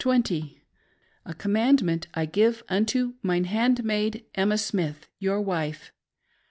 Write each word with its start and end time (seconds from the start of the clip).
Verily 0.03 0.13
I 0.15 0.17
say 0.17 0.17
unto 0.17 0.33
you, 0.33 0.49
a 1.27 1.33
commandment 1.35 2.07
I 2.15 2.25
give 2.25 2.63
unto 2.67 3.13
mine 3.21 3.43
handmaid 3.43 4.25
Emma 4.33 4.57
Smith 4.57 5.05
your 5.19 5.39
wife 5.39 5.91